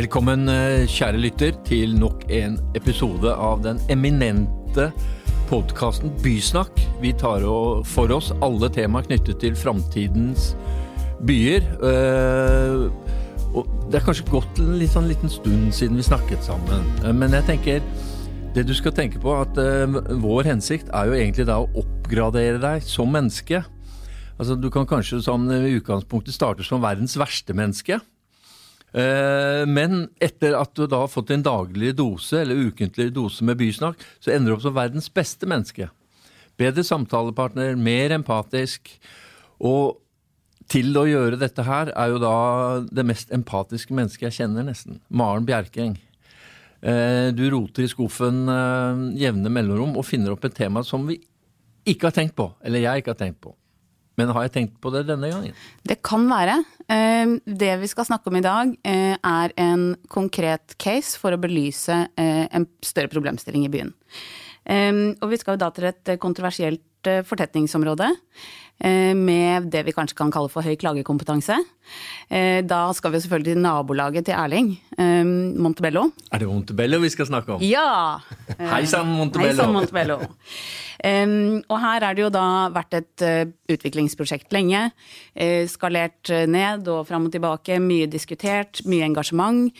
[0.00, 4.86] Velkommen, eh, kjære lytter, til nok en episode av den eminente
[5.50, 6.78] podkasten Bysnakk.
[7.02, 7.42] Vi tar
[7.84, 10.54] for oss alle temaer knyttet til framtidens
[11.28, 11.66] byer.
[11.84, 12.88] Eh,
[13.52, 17.12] og det er kanskje gått en litt sånn liten stund siden vi snakket sammen, eh,
[17.12, 17.82] men jeg tenker
[18.54, 19.52] det du skal tenke på, at
[20.16, 23.66] vår hensikt er jo egentlig da å oppgradere deg som menneske.
[24.38, 28.00] Altså, du kan kanskje sånn i utgangspunktet starte som verdens verste menneske.
[28.90, 33.60] Eh, men etter at du da har fått en daglig dose, eller ukentlig dose med
[33.60, 35.90] bysnakk, så ender du opp som verdens beste menneske.
[36.60, 38.92] Bedre samtalepartner, mer empatisk.
[39.60, 40.00] Og
[40.70, 42.36] til å gjøre dette her er jo da
[42.90, 45.00] det mest empatiske mennesket jeg kjenner, nesten.
[45.08, 45.96] Maren Bjerkeng.
[46.80, 51.18] Eh, du roter i skuffen eh, jevne mellomrom og finner opp et tema som vi
[51.90, 53.54] ikke har tenkt på, eller jeg ikke har tenkt på.
[54.20, 55.56] Men har jeg tenkt på det denne gangen?
[55.86, 56.58] Det kan være.
[56.90, 61.40] Eh, det vi skal snakke om i dag, eh, er en konkret case for å
[61.40, 63.94] belyse eh, en større problemstilling i byen.
[64.70, 66.84] Og vi skal da til et kontroversielt
[67.26, 68.06] fortetningsområde
[69.16, 71.56] med det vi kanskje kan kalle for høy klagekompetanse.
[72.28, 74.68] Da skal vi selvfølgelig til nabolaget til Erling,
[75.58, 76.04] Montebello.
[76.30, 77.64] Er det Montebello vi skal snakke om?
[77.66, 78.20] Ja!
[78.60, 79.48] Hei sann, Montebello.
[79.48, 80.18] Hei sann, Montebello.
[81.00, 84.82] Um, og her er det jo da vært et uh, utviklingsprosjekt lenge.
[85.32, 87.78] Uh, skalert uh, ned og fram og tilbake.
[87.80, 89.72] Mye diskutert, mye engasjement.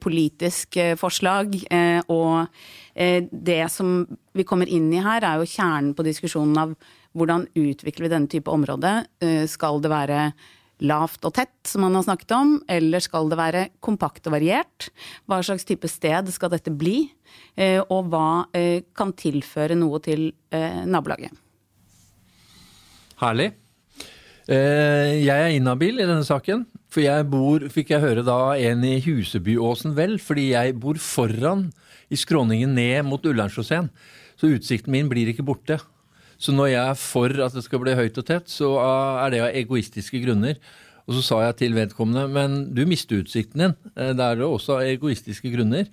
[0.00, 1.54] politisk forslag.
[2.08, 2.46] og
[2.94, 6.74] det som vi kommer inn i her, er jo kjernen på diskusjonen av
[7.12, 9.06] hvordan utvikler vi denne type område.
[9.50, 10.20] skal det være
[10.84, 14.88] lavt og tett, som man har snakket om, eller skal det være kompakt og variert?
[15.26, 17.08] Hva slags type sted skal dette bli?
[17.56, 21.34] Eh, og hva eh, kan tilføre noe til eh, nabolaget?
[23.20, 23.52] Herlig.
[24.44, 26.66] Jeg er inhabil i denne saken.
[26.92, 31.70] For jeg bor, fikk jeg høre da, en i Husebyåsen vel, fordi jeg bor foran
[32.12, 33.88] i skråningen ned mot Ullernchausseen.
[34.36, 35.78] Så utsikten min blir ikke borte.
[36.38, 39.42] Så når jeg er for at det skal bli høyt og tett, så er det
[39.42, 40.58] av egoistiske grunner.
[41.04, 43.74] Og så sa jeg til vedkommende men du mister utsikten din.
[43.94, 45.90] Det er også av egoistiske grunner.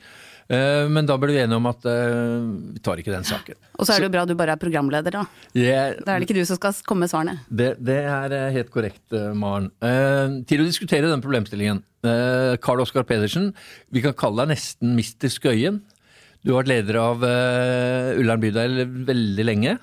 [0.52, 2.44] Eh, men da ble vi enige om at uh,
[2.76, 3.56] vi tar ikke den saken.
[3.78, 5.24] Og så er det jo bra du bare er programleder, da.
[5.56, 7.38] Yeah, da er det ikke du som skal komme med svarene.
[7.48, 9.06] Det, det er eh, helt korrekt,
[9.38, 9.70] Maren.
[9.84, 11.84] Uh, til å diskutere den problemstillingen.
[12.04, 13.52] Uh, Karl Oskar Pedersen,
[13.94, 15.80] vi kan kalle deg nesten Mister Skøyen.
[16.42, 19.76] Du har vært leder av Ullern bydel veldig lenge.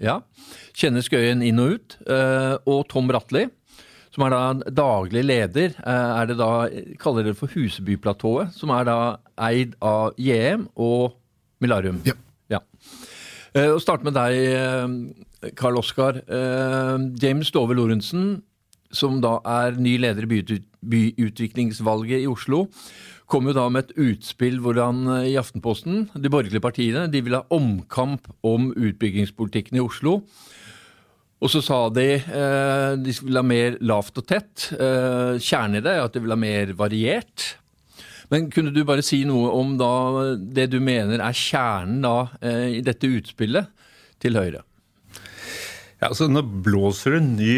[0.00, 0.22] Ja.
[0.72, 1.96] Kjenner Skøyen inn og ut.
[2.08, 3.42] og Tom Bratli
[4.12, 6.68] som er da daglig leder, eh, er det da,
[7.00, 8.98] kaller det for Husebyplatået, som er da
[9.48, 11.16] eid av JM og
[11.64, 12.02] Milarium.
[12.04, 12.16] Ja.
[12.52, 12.60] ja.
[13.54, 16.20] Eh, og starte med deg, eh, Karl Oskar.
[17.22, 18.42] James Dove Lorentzen,
[18.92, 20.44] som da er ny leder i
[20.84, 22.66] byutviklingsvalget i Oslo,
[23.26, 27.38] kom jo da med et utspill hvor han i Aftenposten, de borgerlige partiene, de vil
[27.38, 30.20] ha omkamp om utbyggingspolitikken i Oslo.
[31.42, 34.68] Og så sa de eh, de ville ha mer lavt og tett.
[34.76, 37.56] Eh, kjernen i det er at de vil ha mer variert.
[38.32, 39.92] Men kunne du bare si noe om da
[40.38, 43.88] det du mener er kjernen da eh, i dette utspillet
[44.22, 44.62] til Høyre?
[46.02, 47.56] Ja, altså Nå blåser det ny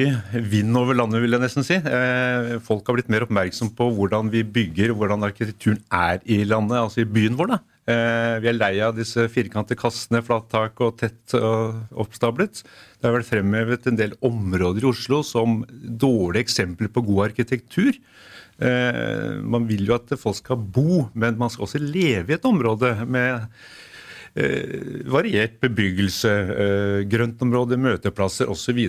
[0.50, 1.76] vind over landet, vil jeg nesten si.
[1.76, 6.80] Eh, folk har blitt mer oppmerksom på hvordan vi bygger, hvordan arkitekturen er i landet,
[6.80, 7.54] altså i byen vår.
[7.54, 7.60] da.
[7.84, 12.62] Eh, vi er lei av disse firkantede kassene, flattak og tett og oppstablet.
[12.96, 17.92] Det har vært fremhevet en del områder i Oslo som dårlige eksempler på god arkitektur.
[18.56, 22.48] Eh, man vil jo at folk skal bo, men man skal også leve i et
[22.48, 23.44] område med
[24.32, 26.32] eh, variert bebyggelse,
[27.12, 28.80] grøntområder, møteplasser osv.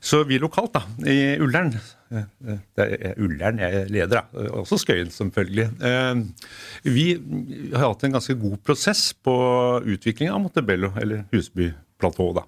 [0.00, 1.74] Så, vi lokalt da, i Ullern
[2.10, 4.46] det er Ullern jeg er leder, da.
[4.58, 5.68] Også Skøyen, selvfølgelig.
[5.86, 6.22] Eh,
[6.90, 7.04] vi
[7.74, 9.34] har hatt en ganske god prosess på
[9.86, 12.42] utviklinga av Montebello, eller Husbyplatået.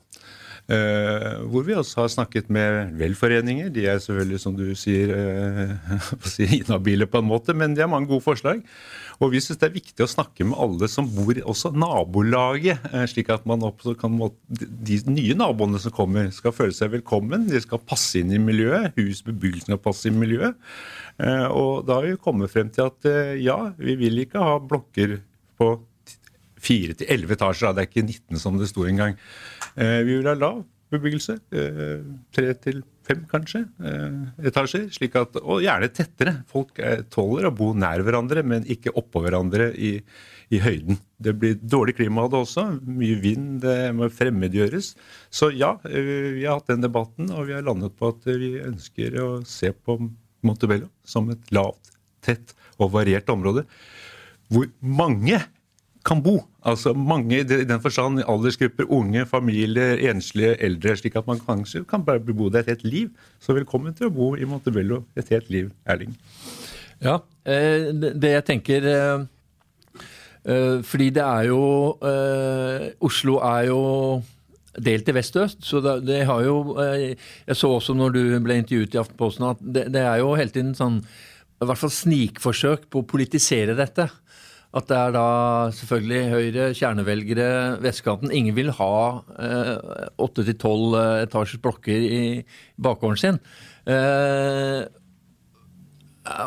[0.73, 3.67] Uh, hvor vi også har snakket med velforeninger.
[3.75, 5.11] De er selvfølgelig, som du sier,
[5.93, 8.63] uh, inhabile på en måte, men de har mange gode forslag.
[9.21, 13.05] Og vi syns det er viktig å snakke med alle som bor også nabolaget, eh,
[13.11, 14.17] slik at man også kan,
[14.49, 17.45] de nye naboene som kommer, skal føle seg velkommen.
[17.53, 18.97] De skal passe inn i miljøet.
[18.97, 20.59] Husbebyggelsen skal passe inn i miljøet.
[21.53, 23.07] Og da har vi kommet frem til at
[23.39, 25.21] ja, vi vil ikke ha blokker
[25.61, 25.75] på
[26.63, 27.75] fire til elleve etasjer.
[27.75, 29.19] Det er ikke 19 som det sto engang.
[29.77, 31.39] Vi vil ha lav bebyggelse.
[31.49, 34.91] Tre til fem, kanskje, eh, etasjer.
[34.93, 36.45] slik at, Og gjerne tettere.
[36.47, 36.79] Folk
[37.11, 40.03] tåler å bo nær hverandre, men ikke oppå hverandre i,
[40.51, 40.99] i høyden.
[41.21, 42.67] Det blir dårlig klima av det også.
[42.87, 44.95] Mye vind, det må fremmedgjøres.
[45.31, 48.59] Så ja, eh, vi har hatt den debatten, og vi har landet på at vi
[48.61, 49.99] ønsker å se på
[50.43, 51.93] Montebello som et lavt,
[52.23, 53.65] tett og variert område
[54.53, 55.39] hvor mange
[56.05, 56.43] kan bo.
[56.67, 60.97] Altså mange i den forstand aldersgrupper, unge, familier, enslige, eldre.
[60.99, 63.09] Slik at man kanskje kan bare bo der et helt liv.
[63.41, 66.15] Så velkommen til å bo i Montebello et helt liv, Erling.
[67.03, 69.25] Ja, eh, det jeg tenker eh,
[70.47, 71.63] eh, Fordi det er jo
[73.03, 73.81] Oslo er jo
[74.79, 75.67] delt i vest og øst.
[75.67, 80.03] Så det, har jo Jeg så også når du ble intervjuet i Aftenposten at det
[80.03, 81.03] er jo hele tiden sånn
[81.63, 84.09] i hvert fall snikforsøk på å politisere dette.
[84.73, 85.27] At det er da
[85.77, 87.49] selvfølgelig Høyre, kjernevelgere,
[87.85, 88.33] vestkanten.
[88.33, 88.93] Ingen vil ha
[90.17, 92.23] åtte til tolv etasjers blokker i
[92.81, 93.41] bakgården sin.
[93.85, 94.85] Eh,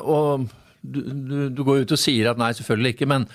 [0.02, 0.48] og
[0.82, 3.28] du, du, du, går ut og sier at nei, selvfølgelig ikke, men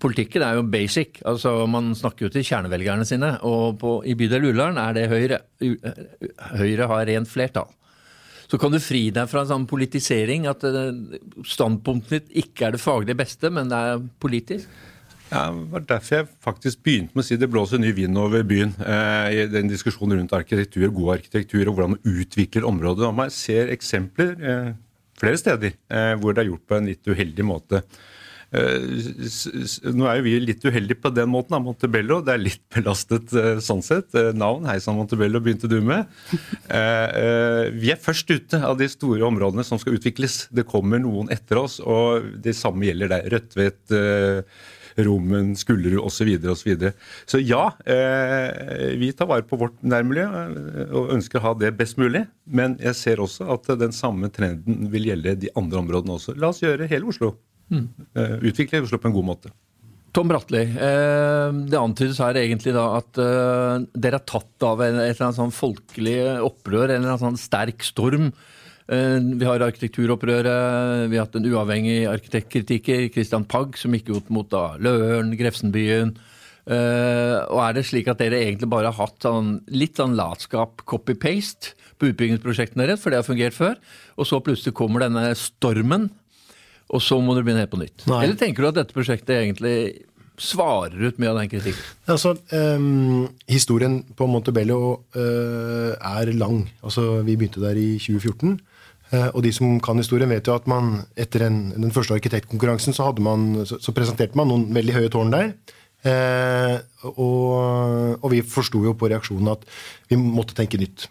[0.00, 1.20] politikken er jo basic.
[1.26, 3.34] altså Man snakker jo til kjernevelgerne sine.
[3.46, 5.42] Og på, i bydel Ullern er det Høyre.
[6.58, 7.70] Høyre har rent flertall.
[8.52, 10.90] Så kan du fri deg fra en sånn politisering, at eh,
[11.48, 14.68] standpunktet ditt ikke er det faglig beste, men det er politisk?
[15.32, 18.44] Ja, det var derfor jeg faktisk begynte med å si det blåser ny vind over
[18.44, 18.74] byen.
[18.84, 23.06] Eh, I den diskusjonen rundt arkitektur, god arkitektur og hvordan man utvikler området.
[23.08, 24.68] Og man ser eksempler eh,
[25.16, 27.80] flere steder eh, hvor det er gjort på en litt uheldig måte.
[28.52, 28.82] Eh,
[29.96, 32.20] nå er jo vi litt uheldige på den måten av Montebello.
[32.24, 34.12] Det er litt belastet eh, sånn sett.
[34.18, 36.10] Eh, navn Hei sann Montebello begynte du med.
[37.72, 40.46] Vi er først ute av de store områdene som skal utvikles.
[40.52, 43.28] Det kommer noen etter oss, og det samme gjelder der.
[43.32, 43.94] Rødtvet,
[45.02, 46.28] Rommen, Skullerud osv.
[46.36, 46.92] Så, så, videre.
[47.24, 47.62] så ja,
[49.00, 50.26] vi tar vare på vårt nærmiljø
[50.92, 52.26] og ønsker å ha det best mulig.
[52.44, 56.36] Men jeg ser også at den samme trenden vil gjelde de andre områdene også.
[56.36, 57.32] La oss gjøre hele Oslo
[57.72, 57.86] Mm.
[58.44, 59.52] Utvikle Oslo på en god måte.
[60.12, 64.92] Tom Bratli, eh, det antydes her egentlig da at eh, dere er tatt av et
[64.92, 68.28] eller annet sånn folkelig opprør, eller en sånn sterk storm.
[68.92, 74.28] Eh, vi har arkitekturopprøret, vi har hatt en uavhengig arkitektkritiker, Christian Pagg, som gikk ut
[74.28, 76.12] mot da Løren, Grefsenbyen.
[76.62, 81.72] Og er det slik at dere egentlig bare har hatt sånn, litt sånn latskap, copy-paste,
[81.98, 83.80] på utbyggingsprosjektene deres, for det har fungert før,
[84.18, 86.08] og så plutselig kommer denne stormen
[86.92, 88.04] og så må du begynne helt på nytt?
[88.10, 88.24] Nei.
[88.26, 89.76] Eller tenker du at dette prosjektet egentlig
[90.40, 91.84] svarer ut mye av den kritikken?
[92.10, 94.80] Altså, um, Historien på Montebello
[95.16, 96.66] uh, er lang.
[96.82, 98.58] Altså, Vi begynte der i 2014.
[99.12, 102.16] Uh, eh, og de som kan historien, vet jo at man etter en, den første
[102.16, 105.52] arkitektkonkurransen så, man, så, så, presenterte man noen veldig høye tårn der.
[106.02, 106.80] Uh,
[107.12, 109.68] og, og, vi forsto jo på reaksjonen at
[110.10, 111.06] vi måtte tenke nytt.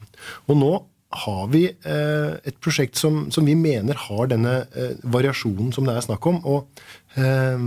[0.49, 0.73] Og nå
[1.11, 5.95] har vi eh, et prosjekt som, som, vi mener har denne eh, variasjonen som det
[5.97, 6.39] er snakk om.
[6.47, 6.83] Og,
[7.19, 7.57] eh,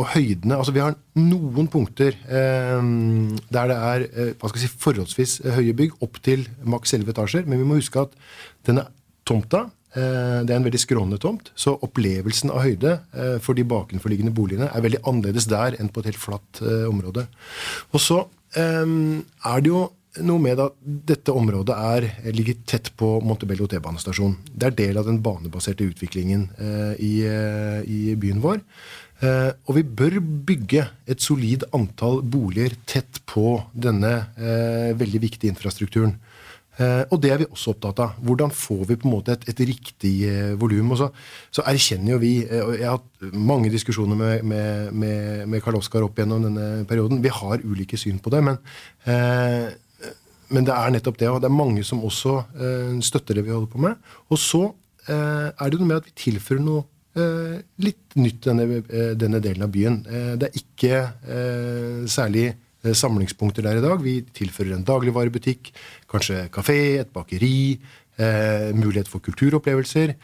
[0.00, 2.90] og høydene Altså, vi har noen punkter eh,
[3.52, 7.12] der det er eh, hva skal jeg si, forholdsvis høye bygg, opp til maks 11
[7.12, 7.48] etasjer.
[7.48, 8.16] Men vi må huske at
[8.68, 8.86] denne
[9.28, 12.96] tomta eh, det er en veldig skrånende tomt, så opplevelsen av høyde
[13.44, 17.28] for de bakenforliggende boligene er veldig annerledes der enn på et helt flatt område.
[17.92, 18.24] Og så
[18.56, 19.84] er det jo
[20.24, 24.36] noe med at dette området er, ligger tett på Montebello T-banestasjon.
[24.52, 28.62] Det er del av den banebaserte utviklingen eh, i, eh, i, byen vår.
[29.24, 35.54] Eh, og vi bør bygge et solid antall boliger tett på denne eh, veldig viktige
[35.54, 36.16] infrastrukturen.
[36.76, 38.18] Eh, og det er vi også opptatt av.
[38.20, 40.92] Hvordan får vi på en måte et, et riktig eh, volum?
[40.98, 41.08] Så,
[41.48, 45.64] så, erkjenner jo vi eh, og Jeg har hatt mange diskusjoner med, med, med, med
[45.64, 47.22] Karl Oskar opp gjennom denne perioden.
[47.24, 48.44] Vi har ulike syn på det.
[48.44, 48.60] men
[50.54, 53.54] men det er nettopp det, og det er mange som også eh, støtter det vi
[53.54, 53.96] holder på med.
[54.30, 54.62] Og så
[55.08, 56.84] eh, er det noe med at vi tilfører noe
[57.18, 58.80] eh, litt nytt denne,
[59.18, 60.00] denne delen av byen.
[60.38, 61.02] Det er ikke
[62.10, 62.48] særlig
[62.86, 64.00] samlingspunkter der i dag.
[64.00, 65.72] Vi tilfører en dagligvarebutikk,
[66.08, 67.76] kanskje kafé, et bakeri,
[68.16, 70.14] mulighet for kulturopplevelser.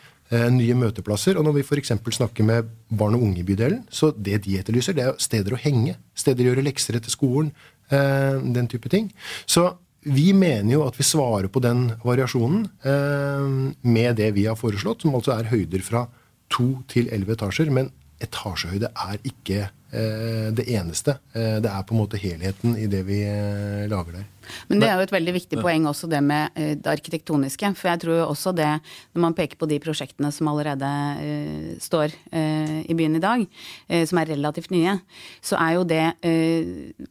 [0.55, 1.37] Nye møteplasser.
[1.37, 1.93] Og når vi f.eks.
[2.17, 5.61] snakker med barn og unge i bydelen, så det de etterlyser, det er steder å
[5.61, 5.99] henge.
[6.17, 7.51] Steder å gjøre lekser etter skolen.
[7.91, 9.11] Den type ting.
[9.45, 9.67] Så
[10.03, 13.53] vi mener jo at vi svarer på den variasjonen eh,
[13.87, 16.07] med det vi har foreslått, som altså er høyder fra
[16.53, 17.71] to til elleve etasjer.
[17.71, 17.93] Men
[18.23, 21.19] etasjehøyde er ikke det eneste.
[21.33, 24.29] Eh, det er på en måte helheten i det vi eh, lager der.
[24.69, 27.73] Men det er jo et veldig viktig poeng også det med eh, det arkitektoniske.
[27.79, 28.71] For jeg tror jo også det,
[29.15, 33.45] når man peker på de prosjektene som allerede uh, står uh, i byen i dag,
[33.47, 34.97] uh, som er relativt nye,
[35.45, 36.03] så er jo det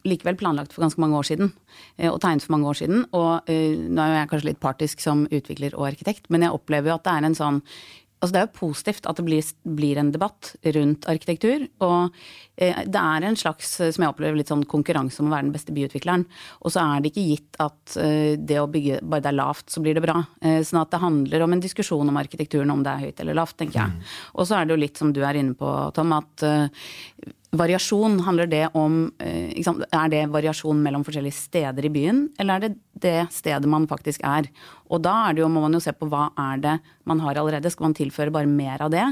[0.06, 1.52] likevel planlagt for ganske mange år siden.
[2.08, 3.04] Og tegnet for mange år siden.
[3.16, 6.96] Og nå er jeg kanskje litt partisk som utvikler og arkitekt, men jeg opplever jo
[6.98, 7.60] at det er en sånn
[8.22, 11.66] altså det er jo positivt at det blir, blir en debatt rundt arkitektur.
[11.82, 12.14] Og
[12.56, 15.54] eh, det er en slags, som jeg opplever, litt sånn konkurranse om å være den
[15.56, 16.24] beste byutvikleren.
[16.62, 19.68] Og så er det ikke gitt at eh, det å bygge bare det er lavt,
[19.74, 20.20] så blir det bra.
[20.40, 23.40] Eh, sånn at det handler om en diskusjon om arkitekturen, om det er høyt eller
[23.42, 23.98] lavt, tenker jeg.
[23.98, 24.16] Mm.
[24.38, 26.46] Og så er det jo litt som du er inne på, Tom, at
[27.52, 32.64] Variasjon, handler det om eh, Er det variasjon mellom forskjellige steder i byen, eller er
[32.64, 34.48] det det stedet man faktisk er?
[34.92, 36.76] Og da er det jo, må man jo se på hva er det
[37.08, 37.70] man har allerede.
[37.72, 39.06] Skal man tilføre bare mer av det,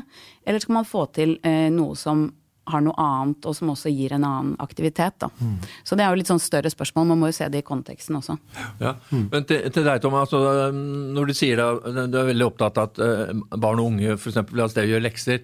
[0.47, 2.28] eller skal man få til eh, noe som
[2.72, 5.18] har noe annet, og som også gir en annen aktivitet.
[5.22, 5.30] Da.
[5.40, 5.56] Mm.
[5.86, 8.18] Så det er jo litt sånn større spørsmål, man må jo se det i konteksten
[8.20, 8.38] også.
[8.82, 9.26] Ja, mm.
[9.32, 12.90] Men til, til, deg, Tom, altså, når du sier da, du er veldig opptatt av
[12.90, 14.40] at uh, barn og unge f.eks.
[14.50, 15.42] vil ha sted å gjøre lekser.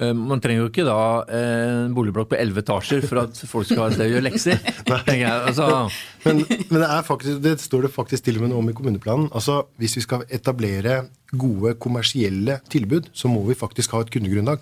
[0.00, 0.98] Uh, man trenger jo ikke da
[1.38, 4.62] en boligblokk på elleve etasjer for at folk skal ha sted å gjøre lekser.
[5.18, 5.28] jeg.
[5.28, 5.68] Altså.
[6.26, 9.28] Men, men det, faktisk, det, står det faktisk til og med noe om i kommuneplanen.
[9.32, 14.60] Altså, Hvis vi skal etablere gode kommersielle tilbud, så må vi faktisk ha et kundegrunnlag.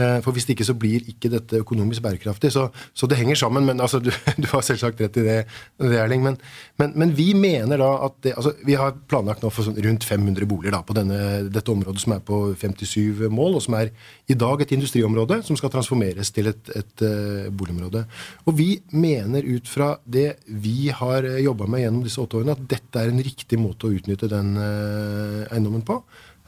[0.00, 2.52] Eh, for hvis ikke så blir ikke dette økonomisk bærekraftig.
[2.54, 3.66] Så, så det henger sammen.
[3.68, 4.08] men altså, du,
[4.42, 5.38] du, har selvsagt rett i det,
[5.82, 6.22] det Erling.
[6.24, 6.38] Men,
[6.80, 10.06] men, men, vi mener da at det, altså, Vi har planlagt nå for sånn rundt
[10.08, 11.18] 500 boliger da, på denne,
[11.52, 13.92] dette området som er på 57 mål, og som er
[14.32, 18.04] i dag et industriområde som skal transformeres til et, et uh, boligområde.
[18.48, 22.64] Og vi mener ut fra det vi har jobba med gjennom disse åtte årene, at
[22.70, 26.00] dette er en riktig måte å utnytte den eiendommen på.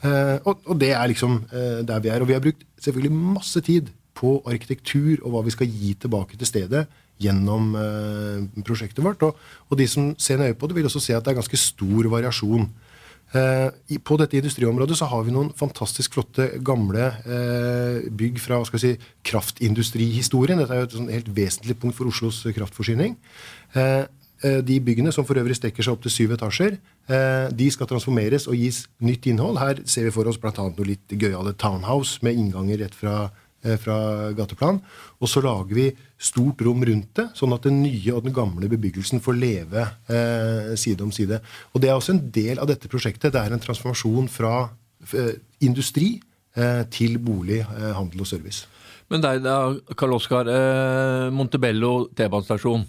[0.04, 2.20] Uh, og, og, det er liksom der vi er.
[2.20, 6.38] Og vi har brukt selvfølgelig masse tid på arkitektur og hva vi skal gi tilbake
[6.38, 6.84] til stedet
[7.22, 9.22] gjennom eh, prosjektet vårt.
[9.26, 11.60] Og, og, de som ser nøye på det, vil også se at det er ganske
[11.60, 12.66] stor variasjon.
[13.34, 18.68] Eh, på dette industriområdet så har vi noen fantastisk flotte gamle eh, bygg fra hva
[18.68, 20.60] skal vi si, kraftindustrihistorien.
[20.62, 23.16] Dette er jo et sånn helt vesentlig punkt for Oslos kraftforsyning.
[23.74, 24.04] Eh, eh,
[24.42, 26.74] de byggene, som for øvrig strekker seg opp til syv etasjer,
[27.04, 29.58] Eh, de skal transformeres og gis nytt innhold.
[29.60, 30.52] Her ser vi for oss bl.a.
[30.56, 33.28] noe litt gøyale townhouse med innganger rett fra,
[33.60, 34.80] eh, fra, gateplan.
[35.20, 38.70] Og så lager vi stort rom rundt det, sånn at den nye og den gamle
[38.72, 41.42] bebyggelsen får leve eh, side om side.
[41.74, 43.34] Og Det er også en del av dette prosjektet.
[43.34, 44.70] Det er en transformasjon fra
[45.12, 46.14] eh, industri
[46.56, 48.64] eh, til bolig, eh, handel og service.
[49.12, 50.48] Men deg da, Karl Oskar.
[51.28, 52.86] Montebello T-banestasjon.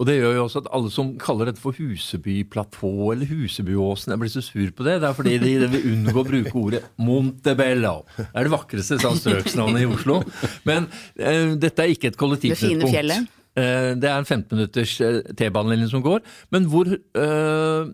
[0.00, 4.22] Og det gjør jo også at alle som kaller dette for Husebyplatå eller Husebyåsen, jeg
[4.22, 4.94] blir så sur på det.
[5.02, 7.98] Det er fordi de, de vil unngå å bruke ordet Montebello.
[8.16, 10.22] Det er det vakreste strøksnavnet i Oslo.
[10.64, 10.88] Men
[11.20, 12.80] eh, dette er ikke et kollektivknutepunkt.
[12.80, 13.36] Det fine fjellet.
[13.60, 16.24] Eh, det er en 15 minutters eh, T-banelinje som går.
[16.54, 17.90] Men hvor, eh,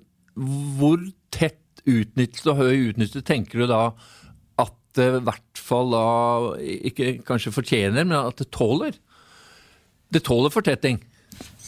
[0.78, 1.02] hvor
[1.34, 3.82] tett utnyttet og høy utnyttet tenker du da
[4.62, 6.06] at det i hvert fall da
[6.60, 8.94] ikke kanskje fortjener, men at det tåler?
[10.14, 11.02] Det tåler fortetting.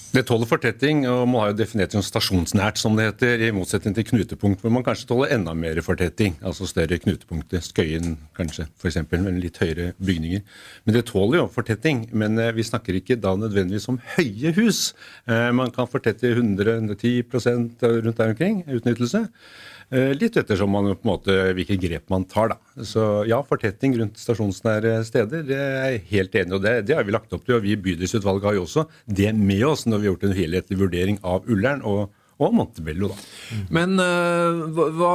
[0.09, 3.93] Det tåler fortetting, og man har jo definert som stasjonsnært, som det heter, i motsetning
[3.93, 6.39] til knutepunkt, hvor man kanskje tåler enda mer fortetting.
[6.41, 7.61] Altså større knutepunkter.
[7.61, 10.41] Skøyen kanskje, f.eks., med litt høyere bygninger.
[10.89, 12.07] Men det tåler jo fortetting.
[12.17, 14.95] Men eh, vi snakker ikke da nødvendigvis om høye hus.
[15.29, 19.27] Eh, man kan fortette 100-110 rundt der omkring, utnyttelse.
[19.89, 22.53] Eh, litt ettersom man, på en måte, hvilke grep man tar.
[22.53, 22.85] Da.
[22.85, 26.57] Så ja, fortetting rundt stasjonsnære steder, det er jeg helt enig.
[26.59, 27.57] Og det, det, har vi lagt opp til.
[27.57, 30.39] Og vi i bydelsutvalget har jo også det med oss når vi har gjort en
[30.43, 31.85] helhetlig vurdering av Ullern.
[31.89, 33.59] og og Montebello, da.
[33.75, 35.15] Men uh, hva,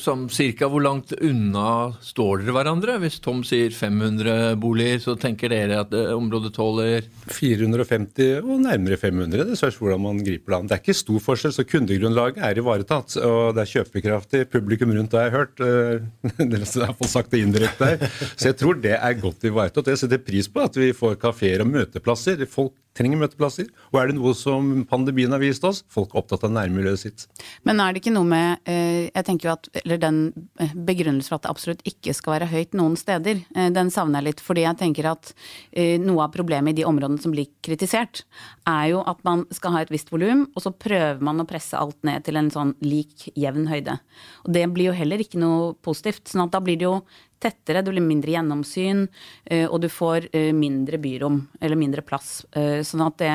[0.00, 2.96] sånn, cirka hvor langt unna står dere hverandre?
[3.02, 8.96] Hvis Tom sier 500 boliger, så tenker dere at uh, området tåler 450 og nærmere
[9.00, 9.44] 500.
[9.50, 10.70] Det spørs hvordan man griper det an.
[10.70, 13.18] Det er ikke stor forskjell, så kundegrunnlaget er ivaretatt.
[13.20, 15.60] Og det er kjøpekraftig publikum rundt, har jeg hørt.
[16.40, 18.16] Dere har fått iallfall sagt det indirekte her.
[18.32, 19.92] Så jeg tror det er godt ivaretatt.
[19.92, 22.46] Jeg setter pris på at vi får kafeer og møteplasser.
[22.48, 23.68] Folk trenger møteplasser.
[23.92, 25.82] Og er det noe som pandemien har vist oss?
[25.92, 27.26] Folk er opptatt av nærmiljøet sitt.
[27.68, 30.20] Men er det ikke noe med eh, jeg tenker jo at, eller den
[30.62, 34.22] eh, begrunnelsen for at det absolutt ikke skal være høyt noen steder, eh, den savner
[34.22, 34.44] jeg litt.
[34.46, 35.32] Fordi jeg tenker at
[35.76, 38.22] noe av problemet i de områdene som blir kritisert,
[38.68, 41.76] er jo at man skal ha et visst volum, og så prøver man å presse
[41.78, 43.98] alt ned til en sånn lik, jevn høyde.
[44.46, 46.26] Og det blir jo heller ikke noe positivt.
[46.30, 47.00] sånn at da blir det jo
[47.42, 49.06] tettere, det blir mindre gjennomsyn,
[49.44, 52.44] eh, og du får eh, mindre byrom, eller mindre plass.
[52.56, 53.34] Eh, sånn at det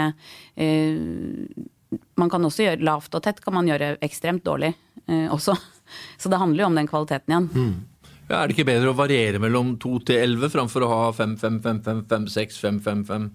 [2.15, 4.69] Man kan også gjøre lavt og tett, kan man gjøre ekstremt dårlig
[5.07, 5.55] også.
[6.21, 7.47] Så det handler jo om den kvaliteten igjen.
[7.51, 7.73] Mm.
[8.29, 11.33] Ja, er det ikke bedre å variere mellom 2 til 11 framfor å ha 5,
[11.41, 13.25] 5, 5, 5, 5, 6, 5, 5, 5?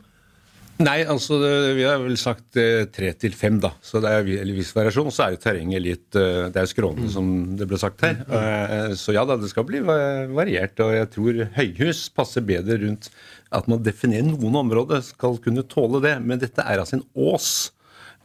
[0.76, 1.38] Nei, altså
[1.76, 3.71] vi har vel sagt eh, tre til fem, da.
[3.80, 5.12] Så det er en viss variasjon.
[5.14, 8.18] Så er jo terrenget litt eh, Det er jo skrånende, som det ble sagt her.
[8.26, 8.97] Mm.
[9.00, 10.76] så ja da, det skal bli variert.
[10.85, 13.09] Og jeg tror høyhus passer bedre rundt
[13.54, 16.18] at man definerer noen områder, skal kunne tåle det.
[16.25, 17.50] Men dette er altså en ås.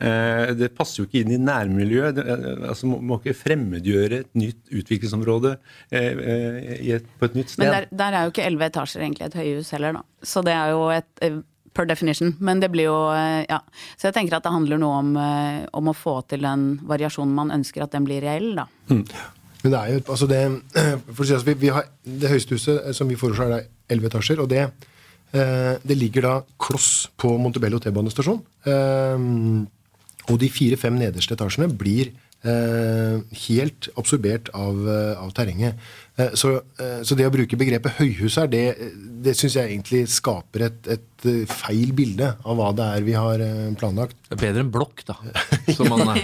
[0.02, 2.20] Eh, det passer jo ikke inn i nærmiljøet.
[2.24, 5.54] Eh, altså, må, må ikke fremmedgjøre et nytt utviklingsområde
[5.94, 7.64] eh, eh på et nytt sted.
[7.64, 10.26] Men der, der, er jo ikke elleve etasjer egentlig et høyhus heller, da.
[10.26, 11.38] Så det er jo et eh,
[11.74, 12.34] per definition.
[12.40, 13.62] Men det blir jo Ja.
[13.98, 15.12] Så jeg tenker at det handler noe om,
[15.74, 18.68] om å få til den variasjonen man ønsker at den blir reell, da.
[18.90, 19.06] Mm.
[19.64, 20.42] Men det er jo altså det,
[21.16, 24.12] for å si, altså, vi, vi har, det høyeste huset som vi foreslår, er elleve
[24.12, 24.42] etasjer.
[24.42, 24.70] og det
[25.32, 28.42] Eh, det ligger da kloss på Montebello T-banestasjon.
[28.68, 29.24] Eh,
[30.32, 34.80] og de fire-fem nederste etasjene blir eh, helt absorbert av,
[35.22, 35.78] av terrenget.
[36.34, 36.56] Så,
[37.06, 38.64] så, det å bruke begrepet høyhus her, det,
[39.22, 43.44] det syns jeg egentlig skaper et, et, feil bilde av hva det er vi har
[43.78, 44.18] planlagt.
[44.26, 45.20] Det er bedre enn blokk, da.
[45.78, 46.22] Som man er.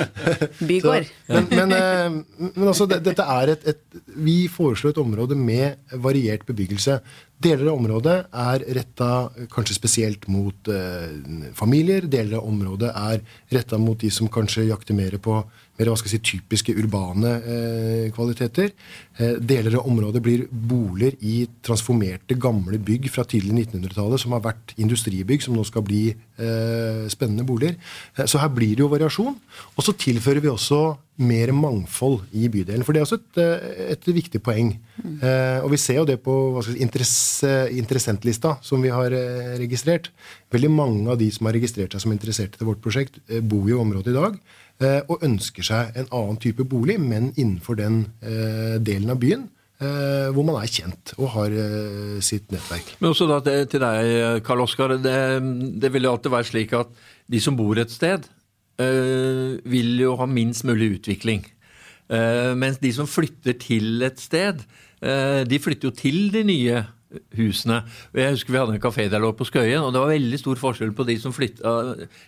[0.70, 1.08] Bygård.
[1.28, 6.98] Men, men, men, altså, dette er et, et Vi foreslår et område med variert bebyggelse.
[7.38, 9.10] Deler av området er retta
[9.52, 12.08] kanskje spesielt mot eh, familier.
[12.10, 13.22] Deler av området er
[13.54, 15.42] retta mot de som kanskje jakter mer på
[15.78, 18.72] mer hva skal jeg si, typiske urbane eh, kvaliteter.
[19.18, 24.44] Eh, deler av området blir boliger i transformerte, gamle bygg fra tidlig 1900-tallet som har
[24.48, 27.78] vært industribygg, som nå skal bli eh, spennende boliger.
[28.16, 29.38] Eh, så her blir det jo variasjon.
[29.76, 30.82] Og så tilfører vi også
[31.18, 32.84] mer mangfold i bydelen.
[32.86, 34.70] For det er også et, eh, et viktig poeng.
[35.02, 35.18] Mm.
[35.22, 40.10] Eh, og vi ser jo det på si, interessentlista som vi har eh, registrert.
[40.54, 43.68] Veldig mange av de som har registrert seg som interesserte til vårt prosjekt, eh, bor
[43.68, 44.38] i området i dag.
[44.78, 49.48] Eh, og ønsker seg en annen type bolig, men innenfor den delen av byen.
[49.78, 51.52] hvor man er kjent og har
[52.20, 52.96] sitt nettverk.
[52.98, 54.96] Men også da til deg, Karl Oskar.
[54.98, 56.88] Det, det vil jo alltid være slik at
[57.30, 58.26] de som bor et sted,
[58.78, 61.42] vil jo ha minst mulig utvikling.
[62.08, 64.62] Uh, mens de som flytter til et sted,
[65.04, 66.78] uh, de flytter jo til de nye
[67.36, 67.82] husene.
[68.16, 70.60] Jeg husker Vi hadde en kafé der lå på Skøyen, og det var veldig stor
[70.60, 71.72] forskjell på de som, flytta,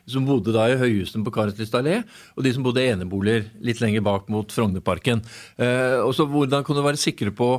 [0.08, 1.98] som bodde da i høyhusene på Karetlist allé,
[2.36, 5.20] og de som bodde i eneboliger litt lenger bak mot Frognerparken.
[6.00, 7.50] Og så Hvordan kan du være sikre på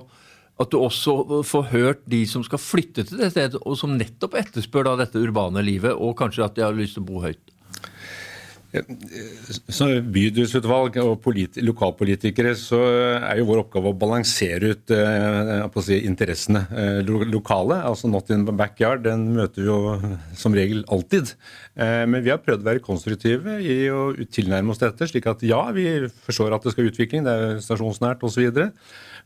[0.61, 4.39] at du også får hørt de som skal flytte til det stedet, og som nettopp
[4.41, 7.50] etterspør da dette urbane livet, og kanskje at de har lyst til å bo høyt?
[8.71, 11.25] Som bydelsutvalg og
[11.59, 12.79] lokalpolitikere så
[13.17, 16.63] er jo vår oppgave å balansere ut eh, si, interessene
[17.03, 17.81] Lo lokale.
[17.83, 21.33] altså Not in the backyard, den møter vi jo som regel alltid.
[21.75, 25.43] Eh, men vi har prøvd å være konstruktive i å tilnærme oss dette, slik at
[25.43, 25.87] ja, vi
[26.25, 28.47] forstår at det skal utvikling, det er stasjonsnært osv.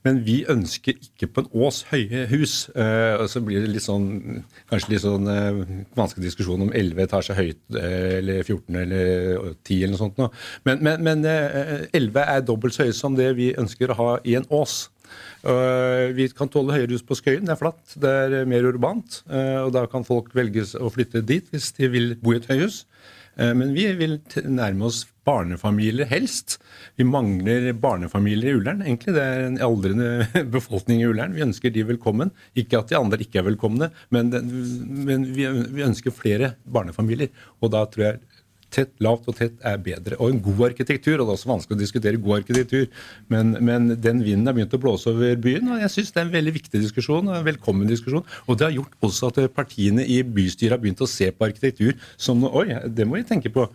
[0.06, 2.56] Men vi ønsker ikke på en Ås høye hus.
[2.78, 5.62] Eh, så blir det litt sånn, kanskje litt sånn eh,
[5.98, 9.08] vanskelig diskusjon om 11 etasjer høyt eh, eller 14 eller
[9.66, 10.22] 10 eller noe sånt.
[10.22, 10.30] Nå.
[10.68, 14.38] Men, men, men 11 er dobbelt så høye som det vi ønsker å ha i
[14.38, 14.86] en Ås.
[15.46, 19.20] Vi kan tåle høyere hus på Skøyen, det er flatt, det er mer urbant.
[19.30, 22.82] Og da kan folk velge å flytte dit hvis de vil bo i et høyhus.
[23.36, 26.60] Men vi vil nærme oss barnefamilier helst.
[26.96, 28.84] Vi mangler barnefamilier i Ullern.
[28.86, 29.16] egentlig.
[29.16, 31.36] Det er en aldrende befolkning i Ullern.
[31.36, 32.32] Vi ønsker de velkommen.
[32.56, 34.32] Ikke at de andre ikke er velkomne, men,
[35.36, 35.48] vi,
[35.84, 37.34] ønsker flere barnefamilier.
[37.62, 38.22] Og da tror jeg
[38.76, 40.20] tett, lavt og tett er bedre.
[40.20, 41.18] Og en god arkitektur.
[41.18, 42.88] og Det er også vanskelig å diskutere god arkitektur,
[43.34, 45.72] men, men den vinden har begynt å blåse over byen.
[45.74, 48.26] og Jeg syns det er en veldig viktig diskusjon, en velkommen diskusjon.
[48.46, 51.96] Og det har gjort også at partiene i bystyret har begynt å se på arkitektur
[52.18, 53.66] som noe Oi, det må vi tenke på.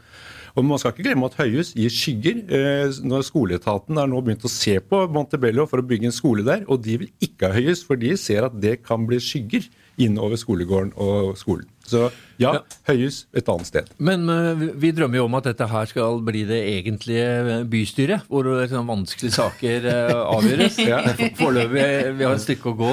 [0.58, 2.40] Og Man skal ikke glemme at høyhus gir skygger.
[2.50, 6.46] Eh, når Skoleetaten har nå begynt å se på Montebello for å bygge en skole
[6.46, 9.68] der, og de vil ikke ha høyhus, for de ser at det kan bli skygger
[10.00, 11.68] innover skolegården og skolen.
[11.90, 12.04] Så
[12.38, 12.60] ja, ja.
[12.86, 13.88] høyhus et annet sted.
[13.98, 18.46] Men uh, vi drømmer jo om at dette her skal bli det egentlige bystyret, hvor
[18.70, 20.78] sånn vanskelige saker uh, avgjøres.
[20.92, 21.02] ja.
[21.40, 21.86] Foreløpig
[22.20, 22.92] vi har et stykke å gå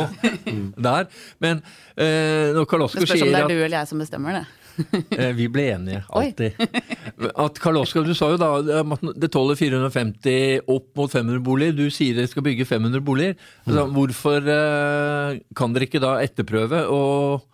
[0.90, 1.12] der.
[1.44, 3.92] Men uh, når Karl Oskar sier at Det spørs om det er du eller jeg
[3.94, 4.48] som bestemmer det.
[5.18, 6.58] Eh, vi ble enige, alltid.
[7.46, 11.76] At Karl Oskar, du sa jo da at det tåler 450 opp mot 500 boliger.
[11.78, 13.38] Du sier dere skal bygge 500 boliger.
[13.66, 17.48] Altså, hvorfor eh, kan dere ikke da etterprøve og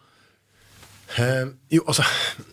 [1.14, 2.02] Uh, jo, altså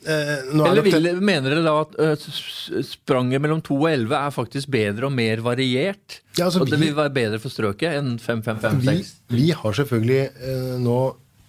[0.04, 4.72] uh, Eller vil, mener dere da at uh, spranget mellom 2 og 11 er faktisk
[4.74, 6.18] bedre og mer variert?
[6.37, 9.14] Ja, altså, og det vil være bedre for strøket enn 5, 5, 5, 6?
[9.30, 10.98] Vi, vi har selvfølgelig nå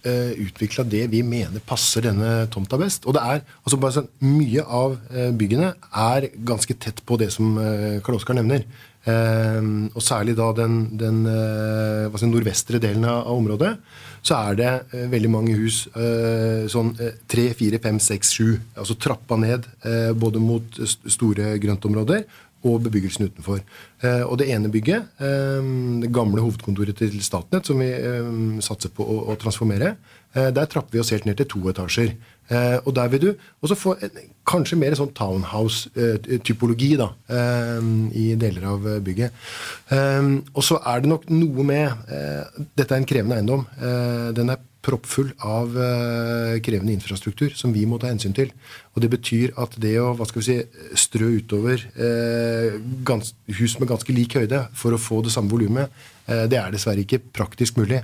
[0.06, 3.06] uh, eh, utvikla det vi mener passer denne tomta best.
[3.06, 7.32] Og det er, altså bare sånn, Mye av uh, byggene er ganske tett på det
[7.34, 8.66] som uh, Karl Oskar nevner.
[9.02, 13.72] Og særlig da den, den si, nordvestre delen av, området,
[14.22, 14.68] så er det
[15.10, 15.80] veldig mange hus
[16.70, 16.92] sånn
[17.26, 18.52] tre, fire, fem, seks, sju.
[18.78, 19.66] Altså trappa ned
[20.22, 22.22] både mot store grøntområder
[22.62, 23.62] og bebyggelsen utenfor.
[24.02, 25.70] Eh, og det ene bygget, eh,
[26.02, 29.96] det gamle hovedkontoret til Statnett, som vi eh, satser på å, transformere,
[30.32, 32.14] der trapper vi oss helt ned til to etasjer.
[32.50, 33.28] Og der vil du
[33.62, 33.94] også få
[34.48, 37.08] kanskje mer sånn townhouse-typologi da,
[38.18, 39.38] i deler av bygget.
[40.52, 42.12] Og så er det nok noe med
[42.74, 43.64] Dette er en krevende eiendom.
[44.36, 45.76] Den er proppfull av
[46.66, 48.50] krevende infrastruktur som vi må ta hensyn til.
[48.92, 50.58] Og Det betyr at det å hva skal vi si,
[50.98, 51.86] strø utover
[53.06, 55.94] gans, hus med ganske lik høyde for å få det samme volumet,
[56.26, 58.02] det er dessverre ikke praktisk mulig.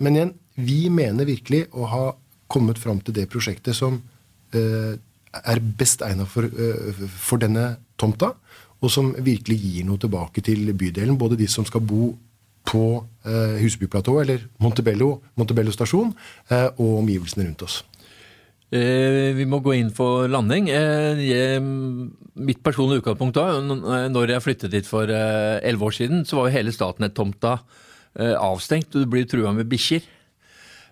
[0.00, 2.04] men igjen, vi mener virkelig å ha
[2.50, 4.00] kommet fram til det prosjektet som
[4.50, 6.48] er best egnet for,
[7.22, 8.32] for denne tomta,
[8.80, 11.18] og som virkelig gir noe tilbake til bydelen.
[11.20, 12.10] Både de som skal bo
[12.66, 12.84] på
[13.24, 16.12] eh, Husbyplatået, eller Montebello, Montebello stasjon,
[16.50, 17.80] eh, og omgivelsene rundt oss.
[18.70, 20.70] Eh, vi må gå inn for landing.
[20.70, 21.62] Eh, jeg,
[22.40, 23.58] mitt personlige utgangspunkt da,
[24.12, 28.36] når jeg flyttet dit for eh, elleve år siden, så var jo hele Statnett-tomta eh,
[28.36, 30.06] avstengt, og du blir trua med bikkjer.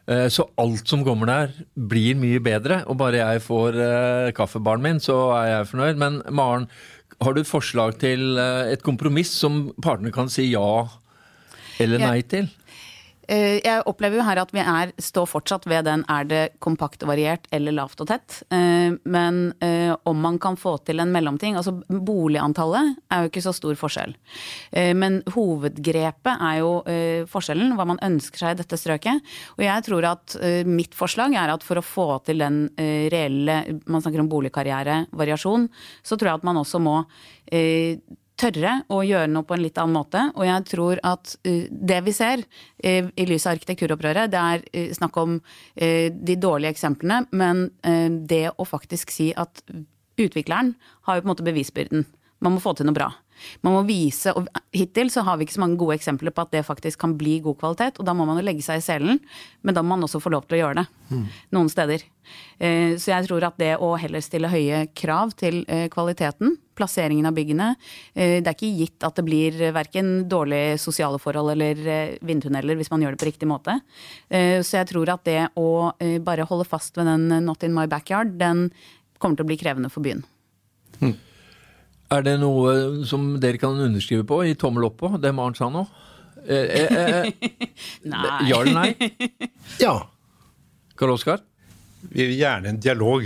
[0.08, 2.78] Så alt som kommer der, blir mye bedre.
[2.88, 3.76] Og bare jeg får
[4.32, 6.00] kaffebaren min, så er jeg fornøyd.
[6.00, 6.64] Men Maren,
[7.20, 10.86] har du et forslag til et kompromiss som partene kan si ja
[11.82, 12.48] eller nei til?
[12.48, 12.67] Eh,
[13.28, 17.10] jeg opplever jo her at vi er, står fortsatt ved den er det kompakt og
[17.10, 18.38] variert eller lavt og tett.
[18.54, 23.42] Eh, men eh, om man kan få til en mellomting altså Boligantallet er jo ikke
[23.44, 24.14] så stor forskjell.
[24.98, 26.70] Men hovedgrepet er jo
[27.30, 29.24] forskjellen, hva man ønsker seg i dette strøket.
[29.56, 30.36] Og jeg tror at
[30.68, 33.58] mitt forslag er at for å få til den reelle
[33.90, 35.68] Man snakker om boligkarrierevariasjon,
[36.06, 37.00] så tror jeg at man også må
[38.38, 40.22] tørre å gjøre noe på en litt annen måte.
[40.36, 44.64] Og jeg tror at uh, det vi ser uh, i lys av arkitekturopprøret, det er
[44.66, 45.38] uh, snakk om
[45.78, 47.68] de dårlige eksemplene, men
[48.28, 49.60] det å faktisk si at
[50.18, 50.72] utvikleren
[51.06, 52.02] har jo på en måte bevisbyrden.
[52.42, 53.08] Man må få til noe bra.
[53.62, 56.54] Man må vise, og Hittil så har vi ikke så mange gode eksempler på at
[56.54, 57.98] det faktisk kan bli god kvalitet.
[57.98, 59.20] og Da må man jo legge seg i selen,
[59.62, 60.86] men da må man også få lov til å gjøre det.
[61.10, 61.26] Mm.
[61.56, 62.04] Noen steder.
[62.58, 67.26] Eh, så jeg tror at det å heller stille høye krav til eh, kvaliteten, plasseringen
[67.26, 67.72] av byggene
[68.14, 72.92] eh, Det er ikke gitt at det blir verken dårlige sosiale forhold eller vindtunneler hvis
[72.92, 73.78] man gjør det på riktig måte.
[74.28, 75.90] Så jeg tror at det å
[76.24, 78.68] bare holde fast ved den 'not in my backyard', den
[79.18, 80.22] kommer til å bli krevende for byen.
[81.00, 81.16] Mm.
[82.08, 85.68] Er det noe som dere kan underskrive på i tommel opp på, det Maren sa
[85.72, 85.84] nå?
[86.48, 87.50] Eh, eh, eh,
[88.12, 88.38] nei.
[88.48, 89.10] Ja eller nei?
[89.84, 89.94] ja.
[90.98, 91.44] Karl Oskar?
[92.00, 93.24] Vi vil gjerne en dialog.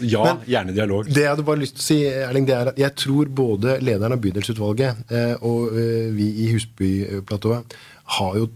[0.00, 1.08] Ja, Men, gjerne dialog.
[1.08, 3.78] Det jeg hadde bare lyst til å si, Erling, det er at jeg tror både
[3.82, 7.78] lederen av bydelsutvalget eh, og eh, vi i Husbyplatået
[8.18, 8.50] har jo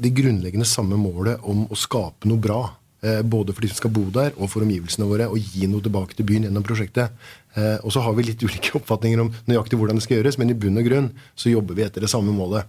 [0.00, 2.62] det grunnleggende samme målet om å skape noe bra.
[3.04, 5.84] Eh, både for de som skal bo der, og for omgivelsene våre, og gi noe
[5.84, 7.12] tilbake til byen gjennom prosjektet.
[7.54, 10.50] Eh, og så har vi litt ulike oppfatninger om nøyaktig hvordan det skal gjøres, men
[10.50, 12.66] i bunn og grunn så jobber vi etter det samme målet.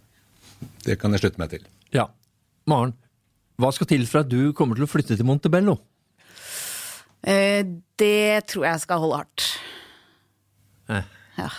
[0.86, 1.66] Det kan jeg slutte meg til.
[1.96, 2.08] Ja.
[2.70, 2.94] Maren,
[3.62, 5.78] hva skal til for at du kommer til å flytte til Montebello?
[7.26, 7.66] Eh,
[7.98, 9.48] det tror jeg skal holde hardt.
[10.94, 11.12] Eh.
[11.40, 11.50] Ja.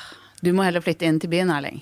[0.45, 1.81] Du må heller flytte inn til byen, Erling.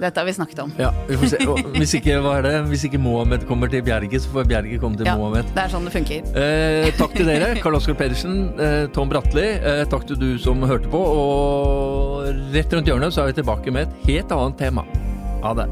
[0.00, 0.72] Dette har vi snakket om.
[0.80, 1.38] Ja, vi får se.
[1.78, 2.54] Hvis ikke, hva er det?
[2.70, 5.48] Hvis ikke Mohammed kommer til Bjerge, så får Bjerge komme til ja, Mohammed.
[5.54, 6.28] Det er sånn det funker.
[6.44, 7.54] Eh, takk til dere.
[7.62, 9.48] Karl Oskar Pedersen, eh, Tom Bratli.
[9.56, 11.00] Eh, takk til du som hørte på.
[11.00, 14.86] Og rett rundt hjørnet så er vi tilbake med et helt annet tema.
[15.44, 15.68] Ha det.